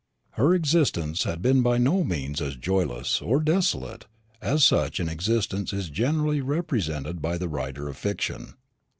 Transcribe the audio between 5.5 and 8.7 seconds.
is generally represented by the writer of fiction.